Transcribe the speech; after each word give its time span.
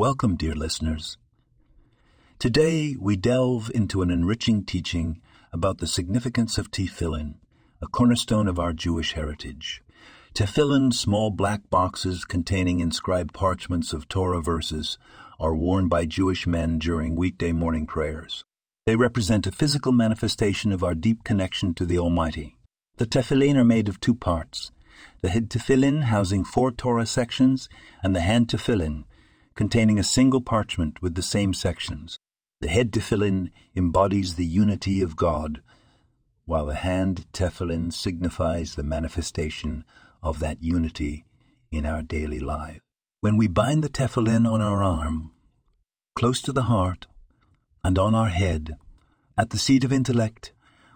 Welcome, 0.00 0.36
dear 0.36 0.54
listeners. 0.54 1.18
Today, 2.38 2.96
we 2.98 3.16
delve 3.16 3.70
into 3.74 4.00
an 4.00 4.10
enriching 4.10 4.64
teaching 4.64 5.20
about 5.52 5.76
the 5.76 5.86
significance 5.86 6.56
of 6.56 6.70
tefillin, 6.70 7.34
a 7.82 7.86
cornerstone 7.86 8.48
of 8.48 8.58
our 8.58 8.72
Jewish 8.72 9.12
heritage. 9.12 9.82
Tefillin, 10.32 10.94
small 10.94 11.30
black 11.30 11.68
boxes 11.68 12.24
containing 12.24 12.80
inscribed 12.80 13.34
parchments 13.34 13.92
of 13.92 14.08
Torah 14.08 14.40
verses, 14.40 14.96
are 15.38 15.54
worn 15.54 15.86
by 15.86 16.06
Jewish 16.06 16.46
men 16.46 16.78
during 16.78 17.14
weekday 17.14 17.52
morning 17.52 17.86
prayers. 17.86 18.42
They 18.86 18.96
represent 18.96 19.46
a 19.46 19.52
physical 19.52 19.92
manifestation 19.92 20.72
of 20.72 20.82
our 20.82 20.94
deep 20.94 21.24
connection 21.24 21.74
to 21.74 21.84
the 21.84 21.98
Almighty. 21.98 22.56
The 22.96 23.04
tefillin 23.06 23.56
are 23.56 23.64
made 23.64 23.90
of 23.90 24.00
two 24.00 24.14
parts 24.14 24.72
the 25.20 25.28
head 25.28 25.50
tefillin, 25.50 26.04
housing 26.04 26.42
four 26.42 26.70
Torah 26.70 27.04
sections, 27.04 27.68
and 28.02 28.16
the 28.16 28.22
hand 28.22 28.48
tefillin, 28.48 29.04
containing 29.54 29.98
a 29.98 30.04
single 30.04 30.40
parchment 30.40 31.02
with 31.02 31.14
the 31.14 31.22
same 31.22 31.54
sections. 31.54 32.18
The 32.60 32.68
head 32.68 32.92
tefillin 32.92 33.50
embodies 33.74 34.34
the 34.34 34.46
unity 34.46 35.00
of 35.00 35.16
God, 35.16 35.62
while 36.44 36.66
the 36.66 36.74
hand 36.74 37.26
tefillin 37.32 37.92
signifies 37.92 38.74
the 38.74 38.82
manifestation 38.82 39.84
of 40.22 40.40
that 40.40 40.62
unity 40.62 41.24
in 41.70 41.86
our 41.86 42.02
daily 42.02 42.40
life. 42.40 42.80
When 43.20 43.36
we 43.36 43.48
bind 43.48 43.84
the 43.84 43.88
tefillin 43.88 44.50
on 44.50 44.60
our 44.60 44.82
arm, 44.82 45.32
close 46.14 46.42
to 46.42 46.52
the 46.52 46.64
heart, 46.64 47.06
and 47.82 47.98
on 47.98 48.14
our 48.14 48.28
head, 48.28 48.76
at 49.38 49.50
the 49.50 49.58
seat 49.58 49.84
of 49.84 49.92
intellect, 49.92 50.52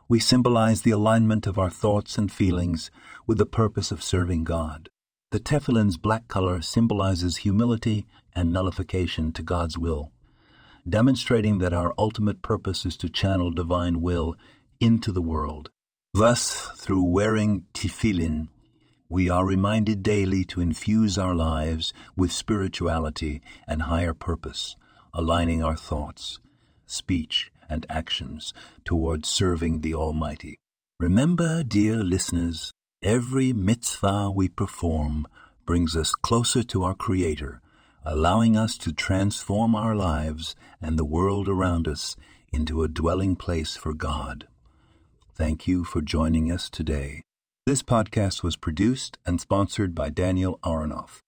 we 0.09 0.21
symbolize 0.21 0.83
the 0.83 0.91
alignment 0.91 1.47
of 1.47 1.59
our 1.59 1.71
thoughts 1.71 2.19
and 2.19 2.31
feelings 2.31 2.91
with 3.27 3.39
the 3.39 3.47
purpose 3.47 3.91
of 3.91 4.03
serving 4.03 4.45
God. 4.45 4.91
The 5.31 5.41
tefillin's 5.41 5.97
black 5.97 6.29
color 6.29 6.61
symbolizes 6.61 7.39
humility 7.39 8.07
and 8.35 8.53
nullification 8.53 9.33
to 9.33 9.43
God's 9.43 9.79
will 9.79 10.11
demonstrating 10.89 11.59
that 11.59 11.73
our 11.73 11.95
ultimate 11.97 12.43
purpose 12.43 12.85
is 12.85 12.97
to 12.99 13.09
channel 13.09 13.51
divine 13.51 14.01
will 14.01 14.37
into 14.81 15.13
the 15.13 15.23
world. 15.23 15.71
Thus, 16.13 16.71
through 16.77 17.05
wearing 17.05 17.65
tefillin, 17.73 18.49
we 19.09 19.29
are 19.29 19.45
reminded 19.45 20.03
daily 20.03 20.45
to 20.47 20.61
infuse 20.61 21.19
our 21.19 21.35
lives 21.35 21.93
with 22.17 22.33
spirituality 22.33 23.41
and 23.67 23.83
higher 23.83 24.15
purpose, 24.15 24.77
aligning 25.13 25.63
our 25.63 25.77
thoughts, 25.77 26.39
speech, 26.87 27.51
and 27.69 27.87
actions 27.89 28.53
towards 28.85 29.29
serving 29.29 29.81
the 29.81 29.95
Almighty. 29.95 30.57
Remember, 31.01 31.63
dear 31.63 31.97
listeners, 31.97 32.71
every 33.03 33.53
mitzvah 33.53 34.31
we 34.31 34.49
perform 34.49 35.27
brings 35.67 35.97
us 35.97 36.15
closer 36.15 36.63
to 36.63 36.85
our 36.85 36.95
Creator 36.95 37.61
allowing 38.05 38.57
us 38.57 38.77
to 38.79 38.93
transform 38.93 39.75
our 39.75 39.95
lives 39.95 40.55
and 40.81 40.99
the 40.99 41.05
world 41.05 41.49
around 41.49 41.89
us 41.89 42.17
into 42.53 42.83
a 42.83 42.89
dwelling 42.89 43.35
place 43.35 43.77
for 43.77 43.95
God. 43.95 44.47
Thank 45.35 45.67
you 45.67 45.85
for 45.85 46.01
joining 46.01 46.53
us 46.53 46.71
today. 46.71 47.23
This 47.67 47.83
podcast 47.83 48.43
was 48.43 48.57
produced 48.57 49.19
and 49.25 49.41
sponsored 49.41 49.95
by 49.95 50.11
Daniel 50.11 50.59
Aronoff. 50.63 51.24